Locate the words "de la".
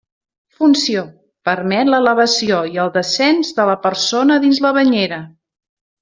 3.59-3.75